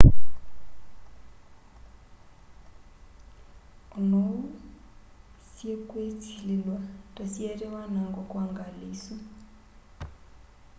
[3.97, 4.41] ona oou
[5.51, 6.77] syiikwisililw'a
[7.15, 9.15] ta syaete wanango kwa ngali isu